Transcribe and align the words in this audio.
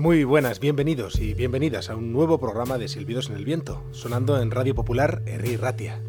Muy 0.00 0.24
buenas, 0.24 0.60
bienvenidos 0.60 1.20
y 1.20 1.34
bienvenidas 1.34 1.90
a 1.90 1.94
un 1.94 2.10
nuevo 2.10 2.40
programa 2.40 2.78
de 2.78 2.88
Silbidos 2.88 3.28
en 3.28 3.36
el 3.36 3.44
Viento, 3.44 3.82
sonando 3.90 4.40
en 4.40 4.50
Radio 4.50 4.74
Popular 4.74 5.20
Herri 5.26 5.58
Ratia. 5.58 6.00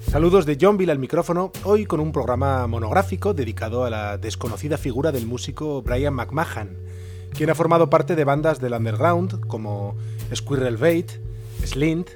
Saludos 0.00 0.46
de 0.46 0.56
John 0.58 0.78
al 0.88 0.98
micrófono, 0.98 1.52
hoy 1.64 1.84
con 1.84 2.00
un 2.00 2.12
programa 2.12 2.66
monográfico 2.66 3.34
dedicado 3.34 3.84
a 3.84 3.90
la 3.90 4.16
desconocida 4.16 4.78
figura 4.78 5.12
del 5.12 5.26
músico 5.26 5.82
Brian 5.82 6.14
McMahon, 6.14 6.78
quien 7.34 7.50
ha 7.50 7.54
formado 7.54 7.90
parte 7.90 8.16
de 8.16 8.24
bandas 8.24 8.58
del 8.58 8.72
underground 8.72 9.46
como 9.48 9.98
Squirrel 10.34 10.78
Bait, 10.78 11.10
Slint, 11.62 12.08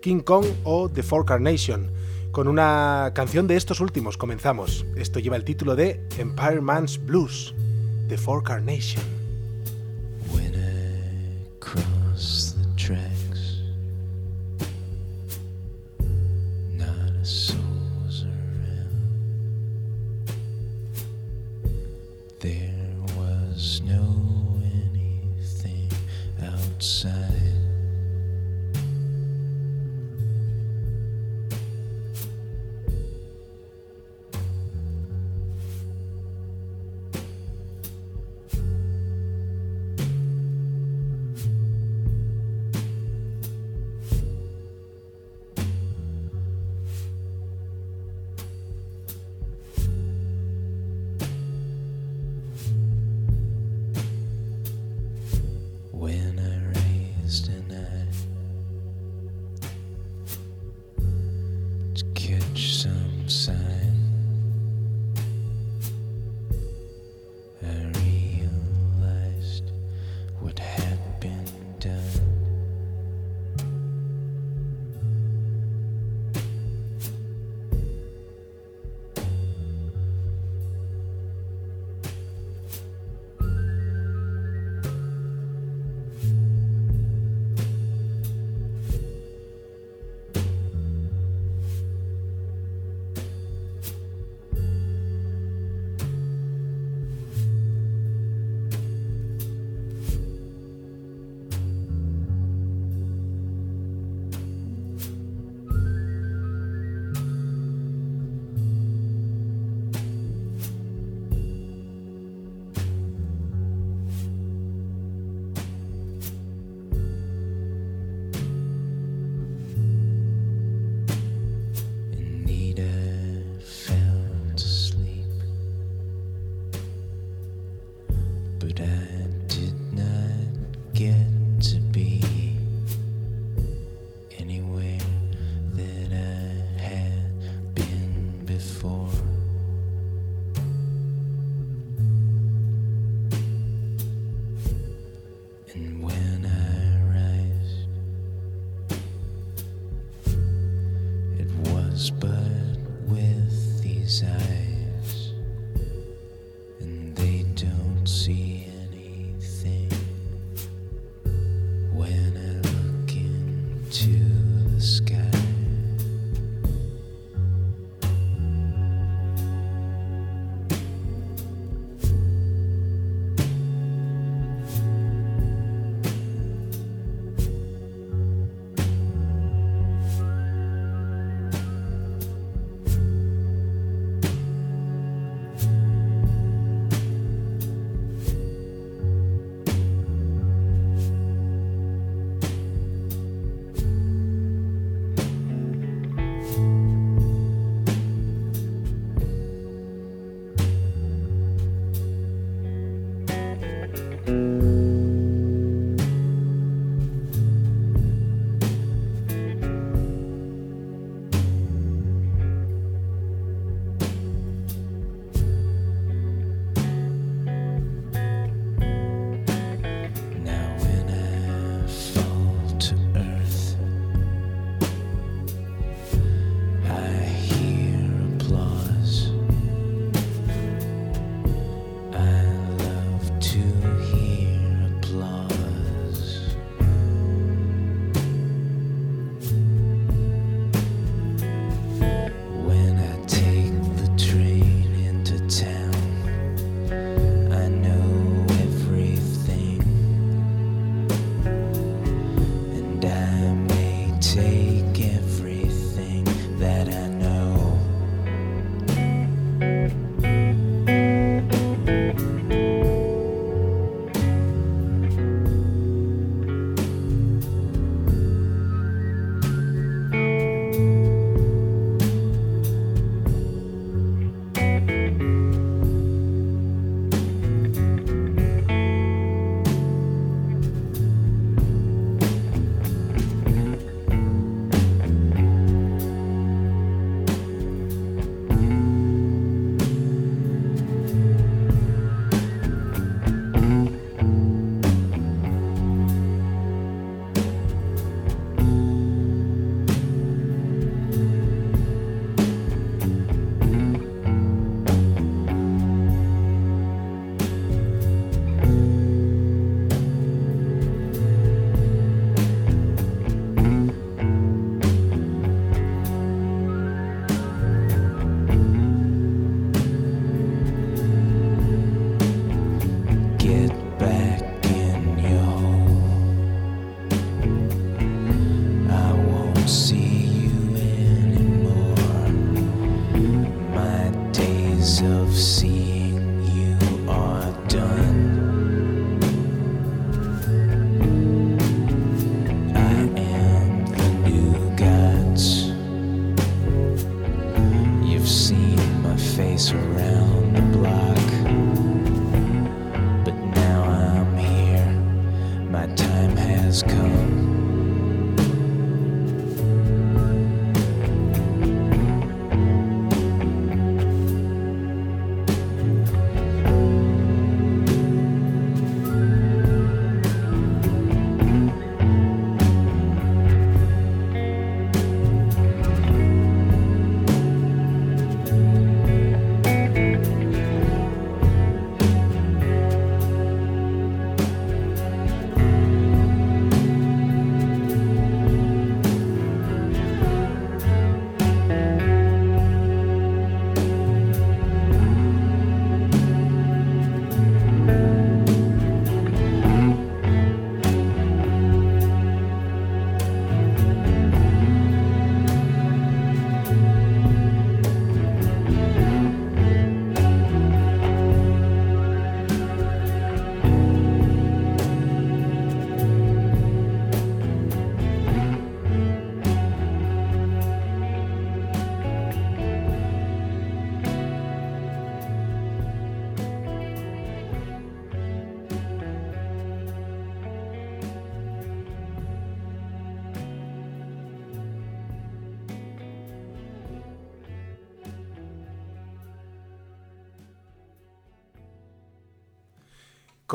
King 0.00 0.20
Kong 0.20 0.46
o 0.64 0.88
The 0.88 1.02
Four 1.02 1.26
Carnation. 1.26 1.90
Con 2.30 2.48
una 2.48 3.12
canción 3.14 3.46
de 3.46 3.56
estos 3.56 3.80
últimos 3.80 4.16
comenzamos. 4.16 4.86
Esto 4.96 5.18
lleva 5.18 5.36
el 5.36 5.44
título 5.44 5.76
de 5.76 6.00
Empire 6.16 6.62
Man's 6.62 6.98
Blues, 7.04 7.54
The 8.08 8.16
Four 8.16 8.42
Carnation. 8.42 9.15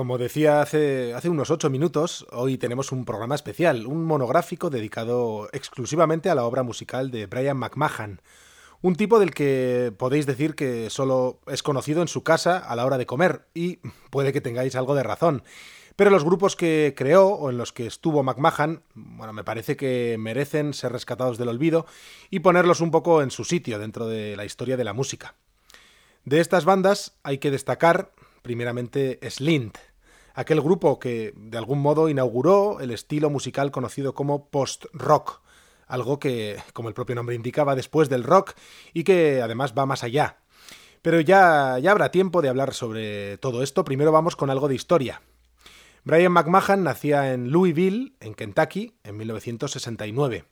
Como 0.02 0.18
decía 0.18 0.64
hace, 0.64 1.14
unos 1.26 1.52
ocho 1.52 1.70
minutos, 1.70 2.26
hoy 2.32 2.58
tenemos 2.58 2.92
un 2.92 3.06
programa 3.06 3.36
especial, 3.36 3.86
un 3.86 4.04
monográfico 4.04 4.72
dedicado 4.72 5.48
exclusivamente 5.54 6.32
a 6.32 6.34
la 6.34 6.46
obra 6.46 6.64
musical 6.64 7.12
de 7.12 7.28
Brian 7.28 7.58
McMahon, 7.58 8.20
un 8.82 8.96
tipo 8.96 9.20
del 9.20 9.32
que 9.32 9.94
podéis 9.96 10.26
decir 10.26 10.56
que 10.56 10.90
solo 10.90 11.40
es 11.46 11.62
conocido 11.62 12.02
en 12.02 12.08
su 12.08 12.24
casa 12.24 12.58
a 12.58 12.76
la 12.76 12.84
hora 12.84 12.98
de 12.98 13.06
comer, 13.06 13.46
y 13.54 13.76
puede 14.10 14.34
que 14.34 14.42
tengáis 14.42 14.76
algo 14.76 14.96
de 14.96 15.04
razón. 15.04 15.44
Pero 15.96 16.10
los 16.10 16.24
grupos 16.24 16.56
que 16.56 16.96
creó 16.98 17.28
o 17.28 17.52
en 17.52 17.60
los 17.60 17.72
que 17.72 17.86
estuvo 17.86 18.24
McMahon, 18.24 18.82
bueno, 18.96 19.34
me 19.34 19.44
parece 19.44 19.78
que 19.78 20.16
merecen 20.18 20.74
ser 20.74 20.94
rescatados 20.94 21.38
del 21.38 21.50
olvido 21.50 21.86
y 22.32 22.40
ponerlos 22.40 22.82
un 22.82 22.90
poco 22.90 23.22
en 23.22 23.30
su 23.30 23.44
sitio 23.44 23.78
dentro 23.78 24.08
de 24.08 24.36
la 24.36 24.46
historia 24.46 24.78
de 24.78 24.84
la 24.84 24.94
música. 24.94 25.36
De 26.26 26.40
estas 26.40 26.66
bandas 26.66 27.20
hay 27.22 27.38
que 27.38 27.52
destacar 27.52 28.14
primeramente 28.42 29.20
Slint, 29.30 29.78
aquel 30.34 30.62
grupo 30.62 31.00
que 31.00 31.34
de 31.36 31.58
algún 31.58 31.80
modo 31.80 32.10
inauguró 32.10 32.80
el 32.80 32.92
estilo 32.92 33.30
musical 33.30 33.72
conocido 33.72 34.14
como 34.14 34.50
post-rock, 34.50 35.42
algo 35.88 36.20
que, 36.20 36.58
como 36.74 36.88
el 36.90 36.94
propio 36.96 37.16
nombre 37.16 37.36
indica, 37.36 37.64
va 37.64 37.76
después 37.76 38.10
del 38.10 38.24
rock 38.24 38.54
y 38.94 39.04
que 39.04 39.42
además 39.42 39.74
va 39.78 39.86
más 39.86 40.04
allá. 40.04 40.38
Pero 41.02 41.20
ya, 41.20 41.80
ya 41.80 41.92
habrá 41.92 42.12
tiempo 42.12 42.42
de 42.42 42.50
hablar 42.50 42.74
sobre 42.74 43.38
todo 43.40 43.64
esto. 43.64 43.84
Primero 43.84 44.12
vamos 44.12 44.36
con 44.36 44.50
algo 44.50 44.68
de 44.68 44.76
historia. 44.76 45.22
Brian 46.04 46.32
McMahon 46.32 46.84
nacía 46.84 47.34
en 47.34 47.52
Louisville, 47.52 48.14
en 48.20 48.34
Kentucky, 48.34 48.96
en 49.04 49.18
1969. 49.18 50.46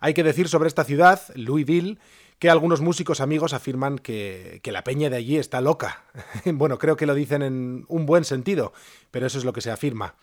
Hay 0.00 0.14
que 0.14 0.24
decir 0.24 0.48
sobre 0.48 0.68
esta 0.68 0.84
ciudad, 0.84 1.20
Louisville, 1.34 1.98
que 2.42 2.50
algunos 2.50 2.80
músicos 2.80 3.20
amigos 3.20 3.52
afirman 3.52 4.00
que, 4.00 4.60
la 4.64 4.82
peña 4.82 5.08
de 5.08 5.14
allí 5.14 5.36
está 5.36 5.60
loca. 5.60 6.02
bueno, 6.44 6.76
creo 6.76 6.96
que 6.96 7.06
lo 7.06 7.14
dicen 7.14 7.40
en 7.40 7.84
un 7.86 8.04
buen 8.04 8.24
sentido, 8.24 8.72
pero 9.12 9.28
eso 9.28 9.38
es 9.38 9.44
lo 9.44 9.52
que 9.52 9.60
se 9.60 9.70
afirma. 9.70 10.16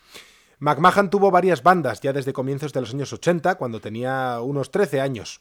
McMahon 0.60 1.10
tuvo 1.10 1.32
varias 1.32 1.64
bandas 1.64 2.02
ya 2.02 2.12
desde 2.12 2.34
comienzos 2.34 2.74
de 2.74 2.82
los 2.82 2.94
años 2.94 3.14
80, 3.14 3.56
cuando 3.56 3.80
tenía 3.80 4.42
unos 4.42 4.70
13 4.70 5.00
años, 5.00 5.40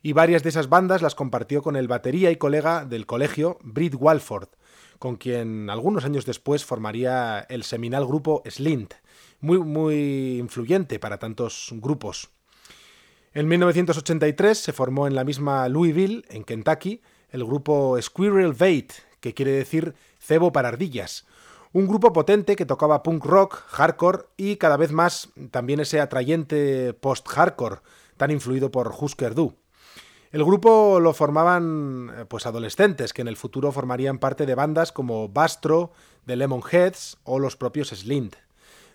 y 0.00 0.12
varias 0.12 0.44
de 0.44 0.50
esas 0.50 0.68
bandas 0.68 1.02
las 1.02 1.16
compartió 1.16 1.60
con 1.60 1.74
el 1.74 1.88
batería 1.88 2.30
y 2.30 2.36
colega 2.36 2.84
del 2.84 3.04
colegio, 3.04 3.58
Britt 3.64 3.96
Walford, 3.98 4.50
con 5.00 5.16
quien 5.16 5.70
algunos 5.70 6.04
años 6.04 6.24
después 6.24 6.64
formaría 6.64 7.40
el 7.48 7.64
seminal 7.64 8.06
grupo 8.06 8.44
Slint, 8.48 8.94
muy, 9.40 9.58
muy 9.58 10.38
influyente 10.38 11.00
para 11.00 11.18
tantos 11.18 11.70
grupos. 11.72 12.30
En 13.34 13.48
1983 13.48 14.58
se 14.58 14.74
formó 14.74 15.06
en 15.06 15.14
la 15.14 15.24
misma 15.24 15.66
Louisville, 15.70 16.22
en 16.28 16.44
Kentucky, 16.44 17.00
el 17.30 17.44
grupo 17.44 17.96
Squirrel 18.02 18.52
Bait, 18.52 18.92
que 19.20 19.32
quiere 19.32 19.52
decir 19.52 19.94
cebo 20.18 20.52
para 20.52 20.68
ardillas. 20.68 21.24
Un 21.72 21.86
grupo 21.86 22.12
potente 22.12 22.56
que 22.56 22.66
tocaba 22.66 23.02
punk 23.02 23.24
rock, 23.24 23.54
hardcore 23.68 24.24
y 24.36 24.56
cada 24.56 24.76
vez 24.76 24.92
más 24.92 25.30
también 25.50 25.80
ese 25.80 26.02
atrayente 26.02 26.92
post-hardcore, 26.92 27.80
tan 28.18 28.30
influido 28.30 28.70
por 28.70 28.94
Husker 28.94 29.34
Du. 29.34 29.54
El 30.30 30.44
grupo 30.44 31.00
lo 31.00 31.14
formaban 31.14 32.10
eh, 32.14 32.24
pues 32.26 32.44
adolescentes 32.44 33.14
que 33.14 33.22
en 33.22 33.28
el 33.28 33.38
futuro 33.38 33.72
formarían 33.72 34.18
parte 34.18 34.44
de 34.44 34.54
bandas 34.54 34.92
como 34.92 35.30
Bastro, 35.30 35.92
The 36.26 36.36
Lemonheads 36.36 37.16
o 37.24 37.38
los 37.38 37.56
propios 37.56 37.88
Slint. 37.88 38.36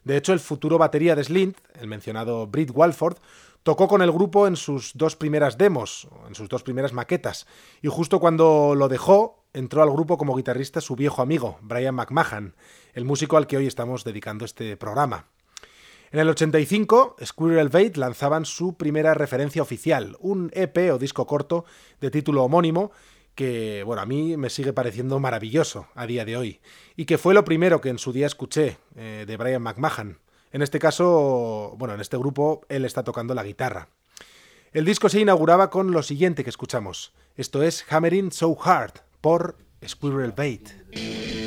De 0.03 0.15
hecho, 0.15 0.31
el 0.31 0.39
futuro 0.39 0.77
batería 0.77 1.15
de 1.15 1.23
Slint, 1.23 1.57
el 1.79 1.87
mencionado 1.87 2.47
Britt 2.47 2.71
Walford, 2.73 3.17
Tocó 3.67 3.89
con 3.89 4.01
el 4.01 4.13
grupo 4.13 4.47
en 4.47 4.55
sus 4.55 4.93
dos 4.95 5.17
primeras 5.17 5.57
demos, 5.57 6.07
en 6.25 6.35
sus 6.35 6.47
dos 6.47 6.63
primeras 6.63 6.93
maquetas, 6.93 7.47
y 7.81 7.89
justo 7.89 8.21
cuando 8.21 8.75
lo 8.75 8.87
dejó, 8.87 9.43
entró 9.51 9.83
al 9.83 9.91
grupo 9.91 10.17
como 10.17 10.37
guitarrista 10.37 10.79
su 10.79 10.95
viejo 10.95 11.21
amigo, 11.21 11.57
Brian 11.59 11.93
McMahon, 11.93 12.55
el 12.93 13.03
músico 13.03 13.35
al 13.35 13.45
que 13.45 13.57
hoy 13.57 13.67
estamos 13.67 14.05
dedicando 14.05 14.45
este 14.45 14.77
programa. 14.77 15.25
En 16.11 16.21
el 16.21 16.29
85, 16.29 17.17
Squirrel 17.21 17.67
Bait 17.67 17.97
lanzaban 17.97 18.45
su 18.45 18.77
primera 18.77 19.13
referencia 19.13 19.63
oficial, 19.63 20.15
un 20.21 20.49
EP 20.53 20.89
o 20.93 20.97
disco 20.97 21.27
corto 21.27 21.65
de 21.99 22.09
título 22.09 22.45
homónimo 22.45 22.91
que, 23.35 23.83
bueno, 23.83 24.01
a 24.01 24.05
mí 24.05 24.37
me 24.37 24.49
sigue 24.49 24.71
pareciendo 24.71 25.19
maravilloso 25.19 25.87
a 25.93 26.07
día 26.07 26.23
de 26.23 26.37
hoy, 26.37 26.61
y 26.95 27.03
que 27.03 27.17
fue 27.17 27.33
lo 27.33 27.43
primero 27.43 27.81
que 27.81 27.89
en 27.89 27.99
su 27.99 28.13
día 28.13 28.27
escuché 28.27 28.77
eh, 28.95 29.25
de 29.27 29.35
Brian 29.35 29.61
McMahon. 29.61 30.19
En 30.51 30.61
este 30.61 30.79
caso, 30.79 31.75
bueno, 31.77 31.93
en 31.93 32.01
este 32.01 32.17
grupo 32.17 32.61
él 32.69 32.85
está 32.85 33.03
tocando 33.03 33.33
la 33.33 33.43
guitarra. 33.43 33.89
El 34.73 34.85
disco 34.85 35.09
se 35.09 35.19
inauguraba 35.19 35.69
con 35.69 35.91
lo 35.91 36.03
siguiente 36.03 36.43
que 36.43 36.49
escuchamos. 36.49 37.13
Esto 37.35 37.63
es 37.63 37.85
Hammering 37.89 38.31
So 38.31 38.57
Hard 38.61 38.93
por 39.21 39.57
Squirrel 39.85 40.33
Bait. 40.33 41.46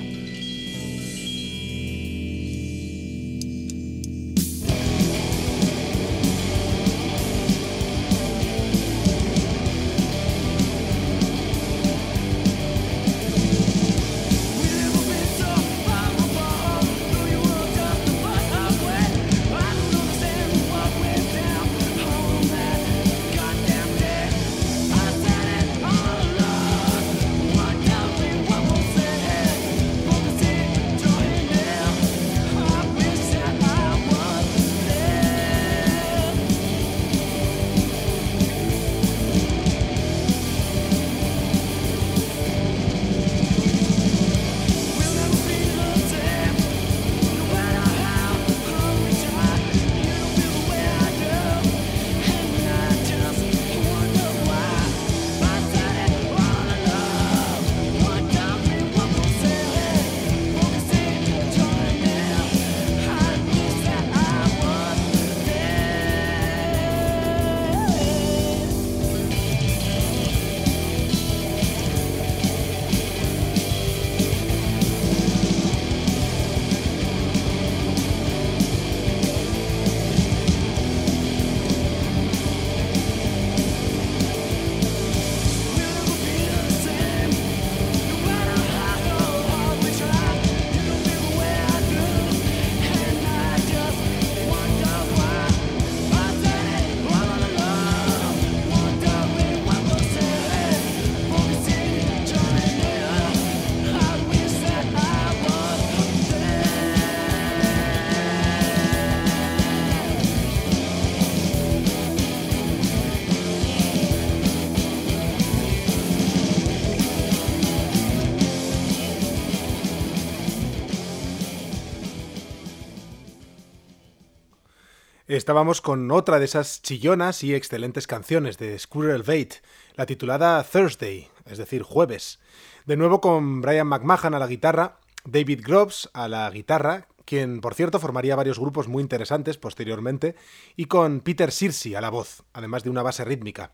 Estábamos 125.41 125.81
con 125.81 126.11
otra 126.11 126.37
de 126.37 126.45
esas 126.45 126.83
chillonas 126.83 127.43
y 127.43 127.55
excelentes 127.55 128.05
canciones 128.05 128.59
de 128.59 128.77
Squirrel 128.77 129.23
Bait, 129.23 129.55
la 129.95 130.05
titulada 130.05 130.63
Thursday, 130.63 131.29
es 131.47 131.57
decir, 131.57 131.81
jueves. 131.81 132.37
De 132.85 132.95
nuevo 132.95 133.21
con 133.21 133.59
Brian 133.59 133.87
McMahon 133.87 134.35
a 134.35 134.39
la 134.39 134.45
guitarra, 134.45 134.99
David 135.25 135.61
Groves 135.65 136.11
a 136.13 136.27
la 136.27 136.47
guitarra, 136.51 137.07
quien 137.25 137.59
por 137.59 137.73
cierto 137.73 137.97
formaría 137.97 138.35
varios 138.35 138.59
grupos 138.59 138.87
muy 138.87 139.01
interesantes 139.01 139.57
posteriormente, 139.57 140.35
y 140.75 140.85
con 140.85 141.21
Peter 141.21 141.51
Searcy 141.51 141.95
a 141.95 142.01
la 142.01 142.11
voz, 142.11 142.43
además 142.53 142.83
de 142.83 142.91
una 142.91 143.01
base 143.01 143.25
rítmica. 143.25 143.71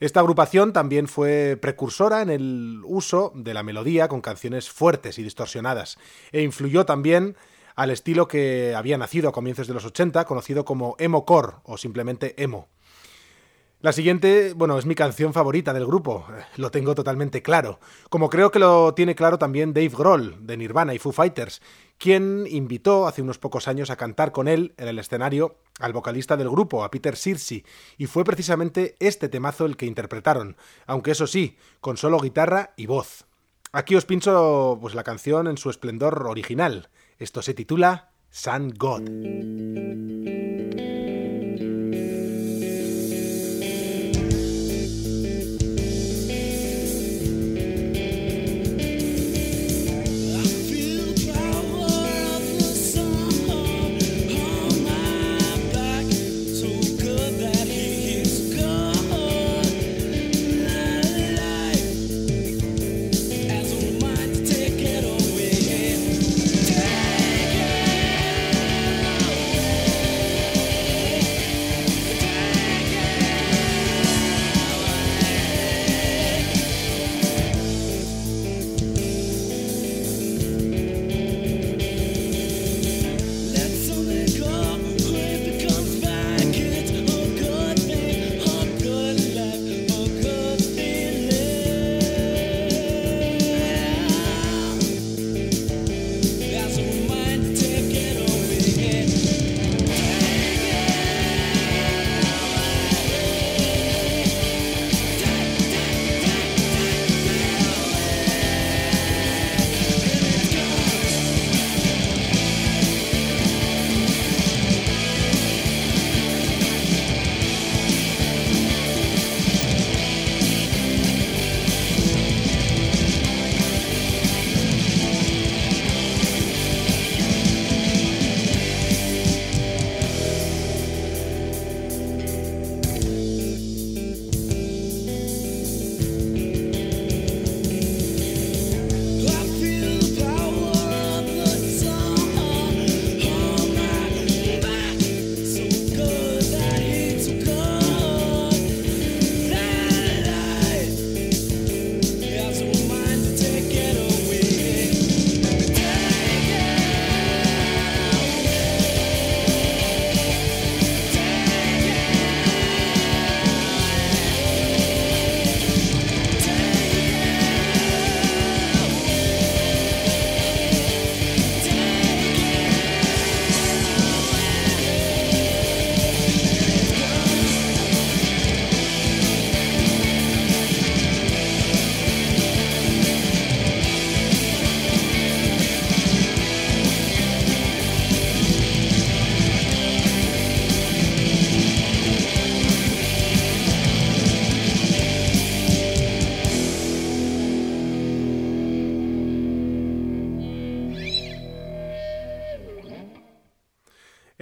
Esta 0.00 0.20
agrupación 0.20 0.72
también 0.72 1.08
fue 1.08 1.58
precursora 1.60 2.22
en 2.22 2.30
el 2.30 2.80
uso 2.84 3.32
de 3.34 3.52
la 3.52 3.62
melodía 3.62 4.08
con 4.08 4.22
canciones 4.22 4.70
fuertes 4.70 5.18
y 5.18 5.22
distorsionadas, 5.22 5.98
e 6.32 6.40
influyó 6.40 6.86
también 6.86 7.36
al 7.76 7.90
estilo 7.90 8.26
que 8.26 8.74
había 8.74 8.98
nacido 8.98 9.28
a 9.28 9.32
comienzos 9.32 9.68
de 9.68 9.74
los 9.74 9.84
80, 9.84 10.24
conocido 10.24 10.64
como 10.64 10.96
emo 10.98 11.24
core 11.24 11.54
o 11.64 11.76
simplemente 11.76 12.34
emo. 12.42 12.68
La 13.82 13.92
siguiente, 13.92 14.54
bueno, 14.54 14.78
es 14.78 14.86
mi 14.86 14.94
canción 14.94 15.34
favorita 15.34 15.74
del 15.74 15.84
grupo, 15.84 16.26
eh, 16.30 16.42
lo 16.56 16.70
tengo 16.70 16.94
totalmente 16.94 17.42
claro, 17.42 17.78
como 18.08 18.30
creo 18.30 18.50
que 18.50 18.58
lo 18.58 18.94
tiene 18.94 19.14
claro 19.14 19.38
también 19.38 19.74
Dave 19.74 19.90
Grohl, 19.90 20.46
de 20.46 20.56
Nirvana 20.56 20.94
y 20.94 20.98
Foo 20.98 21.12
Fighters, 21.12 21.60
quien 21.98 22.46
invitó 22.48 23.06
hace 23.06 23.20
unos 23.20 23.38
pocos 23.38 23.68
años 23.68 23.90
a 23.90 23.96
cantar 23.96 24.32
con 24.32 24.48
él 24.48 24.74
en 24.78 24.88
el 24.88 24.98
escenario 24.98 25.58
al 25.78 25.92
vocalista 25.92 26.38
del 26.38 26.48
grupo, 26.48 26.82
a 26.82 26.90
Peter 26.90 27.16
Searcy, 27.16 27.64
y 27.98 28.06
fue 28.06 28.24
precisamente 28.24 28.96
este 28.98 29.28
temazo 29.28 29.66
el 29.66 29.76
que 29.76 29.84
interpretaron, 29.84 30.56
aunque 30.86 31.10
eso 31.10 31.26
sí, 31.26 31.58
con 31.82 31.98
solo 31.98 32.18
guitarra 32.18 32.72
y 32.76 32.86
voz. 32.86 33.26
Aquí 33.72 33.94
os 33.94 34.06
pincho 34.06 34.78
pues 34.80 34.94
la 34.94 35.04
canción 35.04 35.48
en 35.48 35.58
su 35.58 35.68
esplendor 35.68 36.26
original, 36.26 36.88
esto 37.18 37.42
se 37.42 37.54
titula 37.54 38.10
Sun 38.30 38.74
God. 38.76 40.35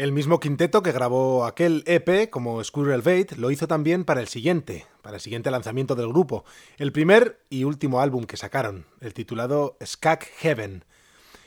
El 0.05 0.13
mismo 0.13 0.39
quinteto 0.39 0.83
que 0.83 0.93
grabó 0.93 1.47
aquel 1.47 1.83
EP 1.87 2.29
como 2.29 2.63
Squirrel 2.63 3.01
Bait 3.01 3.33
lo 3.39 3.51
hizo 3.51 3.67
también 3.67 4.05
para 4.05 4.21
el 4.21 4.29
siguiente, 4.29 4.85
para 5.01 5.17
el 5.17 5.23
siguiente 5.23 5.51
lanzamiento 5.51 5.95
del 5.95 6.09
grupo, 6.09 6.45
el 6.77 6.93
primer 6.93 7.41
y 7.49 7.65
último 7.65 8.03
álbum 8.03 8.25
que 8.25 8.37
sacaron, 8.37 8.85
el 9.01 9.15
titulado 9.15 9.79
Skag 9.83 10.23
Heaven. 10.41 10.85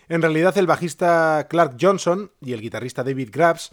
En 0.10 0.24
realidad 0.24 0.58
el 0.58 0.66
bajista 0.66 1.46
Clark 1.52 1.78
Johnson 1.80 2.32
y 2.42 2.54
el 2.54 2.62
guitarrista 2.62 3.04
David 3.04 3.30
Grubbs 3.32 3.72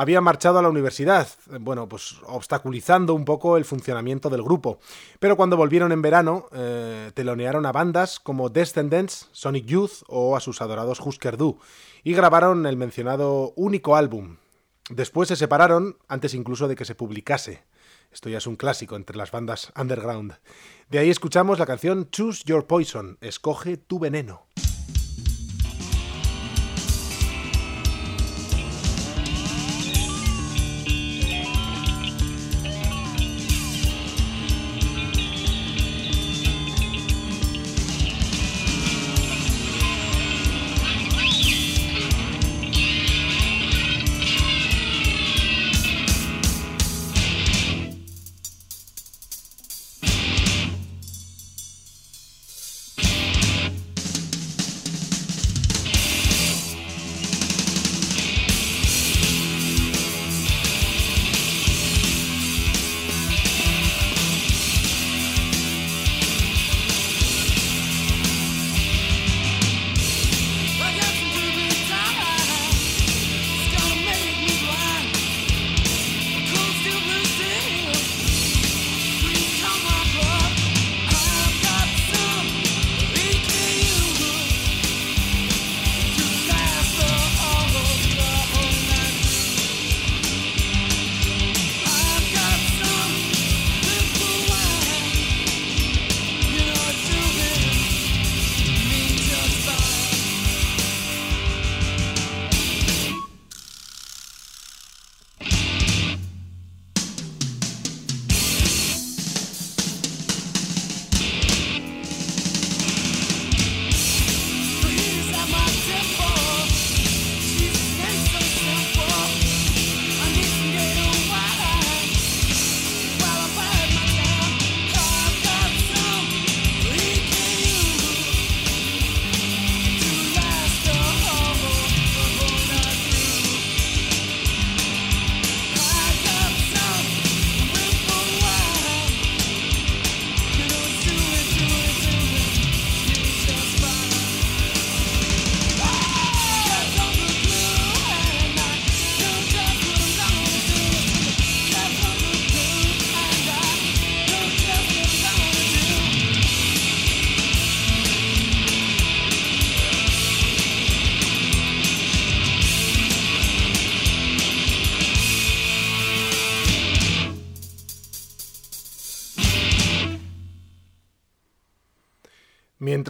habían 0.00 0.24
marchado 0.24 0.58
a 0.58 0.62
la 0.62 0.70
universidad, 0.70 1.28
bueno, 1.60 1.86
pues 1.86 2.16
obstaculizando 2.26 3.12
un 3.12 3.26
poco 3.26 3.58
el 3.58 3.66
funcionamiento 3.66 4.30
del 4.30 4.42
grupo. 4.42 4.78
Pero 5.18 5.36
cuando 5.36 5.58
volvieron 5.58 5.92
en 5.92 6.00
verano, 6.00 6.46
eh, 6.52 7.10
telonearon 7.12 7.66
a 7.66 7.72
bandas 7.72 8.18
como 8.18 8.48
Descendants, 8.48 9.28
Sonic 9.32 9.66
Youth 9.66 10.02
o 10.08 10.38
a 10.38 10.40
sus 10.40 10.62
adorados 10.62 11.00
Husker 11.00 11.36
Du, 11.36 11.58
y 12.02 12.14
grabaron 12.14 12.64
el 12.64 12.78
mencionado 12.78 13.52
único 13.56 13.94
álbum. 13.94 14.38
Después 14.88 15.28
se 15.28 15.36
separaron 15.36 15.98
antes 16.08 16.32
incluso 16.32 16.66
de 16.66 16.76
que 16.76 16.86
se 16.86 16.94
publicase. 16.94 17.64
Esto 18.10 18.30
ya 18.30 18.38
es 18.38 18.46
un 18.46 18.56
clásico 18.56 18.96
entre 18.96 19.18
las 19.18 19.30
bandas 19.30 19.70
underground. 19.78 20.32
De 20.88 20.98
ahí 20.98 21.10
escuchamos 21.10 21.58
la 21.58 21.66
canción 21.66 22.08
Choose 22.10 22.44
Your 22.46 22.66
Poison, 22.66 23.18
escoge 23.20 23.76
tu 23.76 23.98
veneno. 23.98 24.46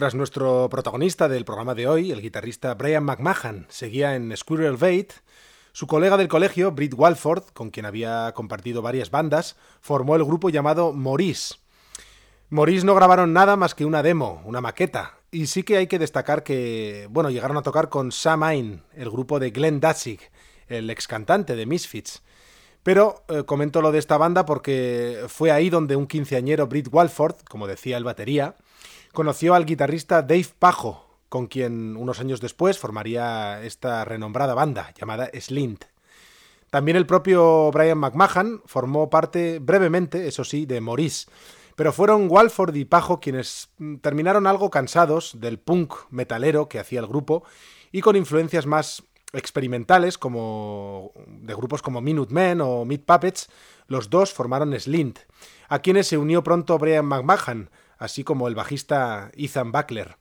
Mientras 0.01 0.15
nuestro 0.15 0.67
protagonista 0.67 1.29
del 1.29 1.45
programa 1.45 1.75
de 1.75 1.87
hoy, 1.87 2.09
el 2.09 2.23
guitarrista 2.23 2.73
Brian 2.73 3.03
McMahon, 3.03 3.67
seguía 3.69 4.15
en 4.15 4.35
Squirrel 4.35 4.75
Bait, 4.75 5.13
su 5.73 5.85
colega 5.85 6.17
del 6.17 6.27
colegio, 6.27 6.71
Britt 6.71 6.95
Walford, 6.97 7.43
con 7.53 7.69
quien 7.69 7.85
había 7.85 8.31
compartido 8.33 8.81
varias 8.81 9.11
bandas, 9.11 9.57
formó 9.79 10.15
el 10.15 10.25
grupo 10.25 10.49
llamado 10.49 10.91
Maurice. 10.91 11.53
Maurice 12.49 12.83
no 12.83 12.95
grabaron 12.95 13.31
nada 13.31 13.57
más 13.57 13.75
que 13.75 13.85
una 13.85 14.01
demo, 14.01 14.41
una 14.43 14.59
maqueta, 14.59 15.19
y 15.29 15.45
sí 15.45 15.61
que 15.61 15.77
hay 15.77 15.85
que 15.85 15.99
destacar 15.99 16.41
que, 16.41 17.07
bueno, 17.11 17.29
llegaron 17.29 17.57
a 17.57 17.61
tocar 17.61 17.89
con 17.89 18.11
Sam 18.11 18.41
Ain, 18.41 18.81
el 18.95 19.11
grupo 19.11 19.39
de 19.39 19.51
Glenn 19.51 19.79
Danzig, 19.81 20.19
el 20.67 20.89
ex 20.89 21.07
cantante 21.07 21.55
de 21.55 21.67
Misfits. 21.67 22.23
Pero 22.81 23.23
eh, 23.27 23.43
comento 23.43 23.83
lo 23.83 23.91
de 23.91 23.99
esta 23.99 24.17
banda 24.17 24.47
porque 24.47 25.25
fue 25.27 25.51
ahí 25.51 25.69
donde 25.69 25.95
un 25.95 26.07
quinceañero 26.07 26.65
Britt 26.65 26.87
Walford, 26.91 27.35
como 27.47 27.67
decía 27.67 27.97
el 27.97 28.03
batería, 28.03 28.55
conoció 29.13 29.55
al 29.55 29.65
guitarrista 29.65 30.21
Dave 30.21 30.47
Pajo, 30.57 31.07
con 31.29 31.47
quien 31.47 31.95
unos 31.97 32.19
años 32.19 32.41
después 32.41 32.77
formaría 32.77 33.63
esta 33.63 34.05
renombrada 34.05 34.53
banda 34.53 34.93
llamada 34.99 35.29
Slint. 35.39 35.85
También 36.69 36.97
el 36.97 37.05
propio 37.05 37.69
Brian 37.71 37.97
McMahon 37.97 38.61
formó 38.65 39.09
parte 39.09 39.59
brevemente, 39.59 40.27
eso 40.27 40.43
sí, 40.43 40.65
de 40.65 40.79
Maurice, 40.79 41.29
pero 41.75 41.91
fueron 41.91 42.27
Walford 42.29 42.75
y 42.75 42.85
Pajo 42.85 43.19
quienes 43.19 43.69
mm, 43.77 43.97
terminaron 43.97 44.47
algo 44.47 44.69
cansados 44.69 45.39
del 45.39 45.59
punk 45.59 45.93
metalero 46.09 46.69
que 46.69 46.79
hacía 46.79 46.99
el 46.99 47.07
grupo 47.07 47.43
y 47.91 48.01
con 48.01 48.15
influencias 48.15 48.65
más 48.65 49.03
experimentales 49.33 50.17
como 50.17 51.11
de 51.27 51.53
grupos 51.53 51.81
como 51.81 52.01
Minutemen 52.01 52.61
o 52.61 52.85
Meat 52.85 53.03
Puppets, 53.05 53.49
los 53.87 54.09
dos 54.09 54.33
formaron 54.33 54.77
Slint, 54.79 55.19
a 55.69 55.79
quienes 55.79 56.07
se 56.07 56.17
unió 56.17 56.43
pronto 56.43 56.77
Brian 56.77 57.05
McMahon, 57.05 57.69
así 58.01 58.23
como 58.23 58.47
el 58.47 58.55
bajista 58.55 59.31
Ethan 59.35 59.71
Buckler. 59.71 60.17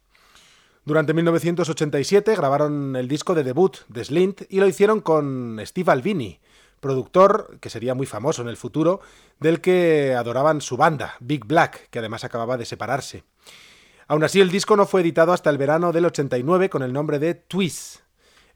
Durante 0.84 1.14
1987 1.14 2.36
grabaron 2.36 2.94
el 2.94 3.08
disco 3.08 3.34
de 3.34 3.42
debut 3.42 3.78
de 3.88 4.04
Slint 4.04 4.42
y 4.50 4.60
lo 4.60 4.66
hicieron 4.66 5.00
con 5.00 5.58
Steve 5.64 5.90
Albini, 5.90 6.40
productor 6.80 7.58
que 7.58 7.70
sería 7.70 7.94
muy 7.94 8.06
famoso 8.06 8.42
en 8.42 8.48
el 8.48 8.58
futuro, 8.58 9.00
del 9.38 9.62
que 9.62 10.14
adoraban 10.14 10.60
su 10.60 10.76
banda, 10.76 11.14
Big 11.20 11.46
Black, 11.46 11.88
que 11.90 11.98
además 12.00 12.22
acababa 12.24 12.58
de 12.58 12.66
separarse. 12.66 13.24
Aún 14.08 14.24
así, 14.24 14.40
el 14.40 14.50
disco 14.50 14.76
no 14.76 14.84
fue 14.84 15.00
editado 15.00 15.32
hasta 15.32 15.48
el 15.48 15.56
verano 15.56 15.92
del 15.92 16.04
89 16.04 16.68
con 16.68 16.82
el 16.82 16.92
nombre 16.92 17.18
de 17.18 17.34
Twist. 17.34 18.00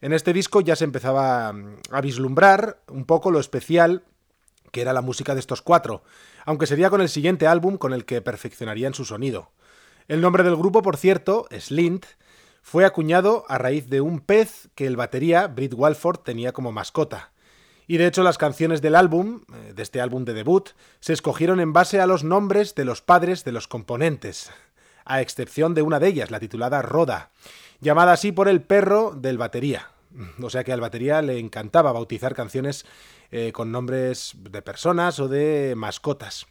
En 0.02 0.12
este 0.12 0.34
disco 0.34 0.60
ya 0.60 0.76
se 0.76 0.84
empezaba 0.84 1.48
a 1.48 2.00
vislumbrar 2.02 2.82
un 2.88 3.06
poco 3.06 3.30
lo 3.30 3.40
especial 3.40 4.04
que 4.74 4.82
era 4.82 4.92
la 4.92 5.00
música 5.00 5.34
de 5.34 5.40
estos 5.40 5.62
cuatro, 5.62 6.02
aunque 6.44 6.66
sería 6.66 6.90
con 6.90 7.00
el 7.00 7.08
siguiente 7.08 7.46
álbum 7.46 7.76
con 7.76 7.92
el 7.92 8.04
que 8.04 8.20
perfeccionarían 8.20 8.94
su 8.94 9.04
sonido. 9.04 9.50
El 10.08 10.20
nombre 10.20 10.42
del 10.42 10.56
grupo, 10.56 10.82
por 10.82 10.96
cierto, 10.96 11.46
Slint, 11.50 12.06
fue 12.62 12.84
acuñado 12.84 13.44
a 13.48 13.58
raíz 13.58 13.88
de 13.88 14.00
un 14.00 14.20
pez 14.20 14.68
que 14.74 14.86
el 14.86 14.96
batería 14.96 15.46
Britt 15.48 15.74
Walford 15.74 16.20
tenía 16.20 16.52
como 16.52 16.72
mascota. 16.72 17.30
Y 17.86 17.98
de 17.98 18.06
hecho 18.06 18.22
las 18.22 18.38
canciones 18.38 18.80
del 18.80 18.94
álbum, 18.94 19.42
eh, 19.52 19.72
de 19.74 19.82
este 19.82 20.00
álbum 20.00 20.24
de 20.24 20.32
debut, 20.32 20.70
se 21.00 21.12
escogieron 21.12 21.60
en 21.60 21.72
base 21.74 22.00
a 22.00 22.06
los 22.06 22.24
nombres 22.24 22.74
de 22.74 22.86
los 22.86 23.02
padres 23.02 23.44
de 23.44 23.52
los 23.52 23.68
componentes, 23.68 24.50
a 25.04 25.20
excepción 25.20 25.74
de 25.74 25.82
una 25.82 26.00
de 26.00 26.08
ellas, 26.08 26.30
la 26.30 26.40
titulada 26.40 26.80
Roda, 26.80 27.30
llamada 27.80 28.12
así 28.12 28.32
por 28.32 28.48
el 28.48 28.62
perro 28.62 29.12
del 29.14 29.36
batería. 29.36 29.90
O 30.40 30.48
sea 30.48 30.64
que 30.64 30.72
al 30.72 30.80
batería 30.80 31.20
le 31.22 31.38
encantaba 31.38 31.92
bautizar 31.92 32.34
canciones 32.34 32.86
eh, 33.36 33.50
con 33.50 33.72
nombres 33.72 34.36
de 34.48 34.62
personas 34.62 35.18
o 35.18 35.26
de 35.26 35.74
mascotas. 35.76 36.46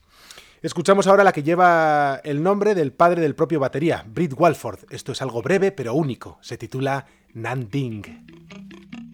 Escuchamos 0.62 1.08
ahora 1.08 1.24
la 1.24 1.32
que 1.32 1.42
lleva 1.42 2.20
el 2.26 2.44
nombre 2.44 2.76
del 2.76 2.92
padre 2.92 3.22
del 3.22 3.36
propio 3.36 3.62
batería, 3.62 4.04
Britt 4.06 4.34
Walford. 4.36 4.80
Esto 4.90 5.14
es 5.14 5.22
algo 5.22 5.42
breve 5.42 5.72
pero 5.72 5.94
único. 5.94 6.40
Se 6.42 6.58
titula 6.58 7.06
Nanding. 7.34 9.13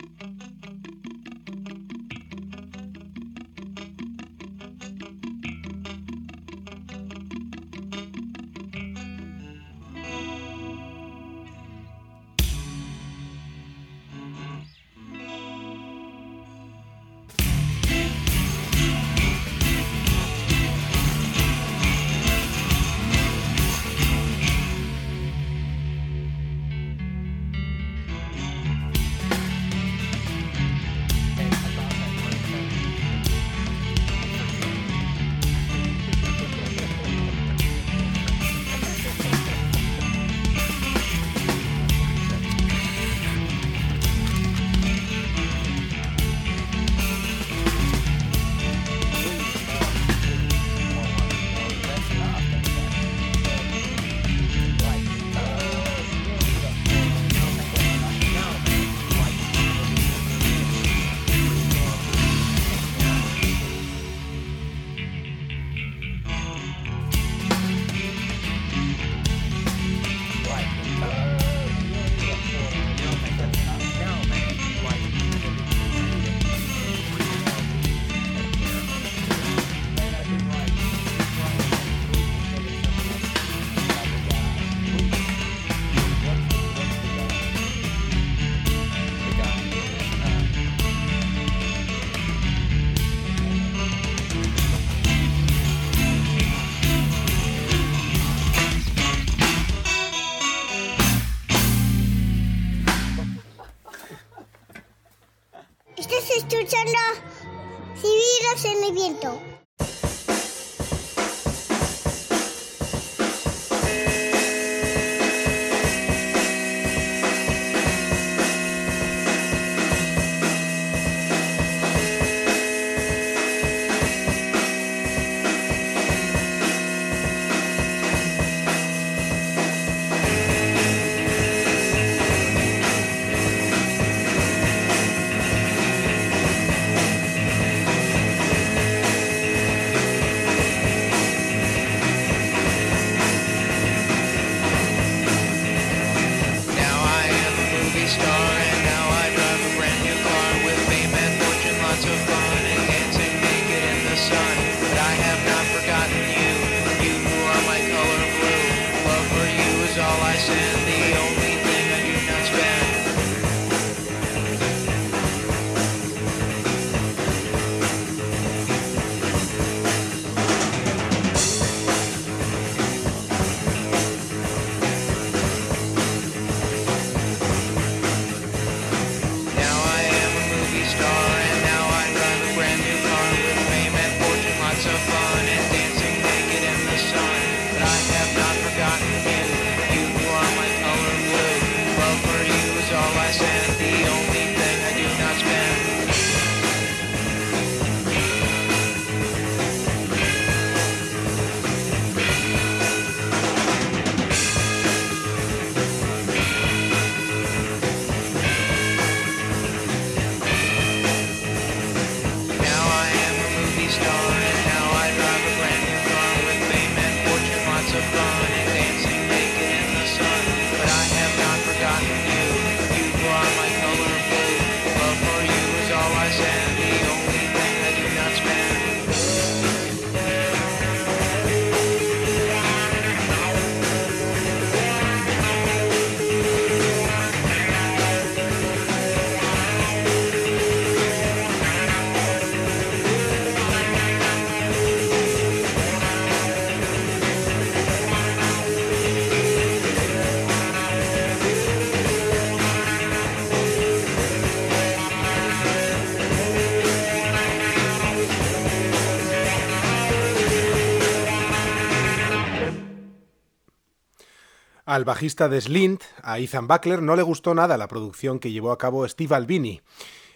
Al 264.99 265.05
bajista 265.05 265.47
de 265.47 265.61
Slint, 265.61 266.03
a 266.23 266.39
Ethan 266.39 266.67
Buckler, 266.67 267.01
no 267.01 267.15
le 267.15 267.21
gustó 267.21 267.55
nada 267.55 267.77
la 267.77 267.87
producción 267.87 268.37
que 268.37 268.51
llevó 268.51 268.73
a 268.73 268.77
cabo 268.77 269.07
Steve 269.07 269.33
Albini 269.33 269.79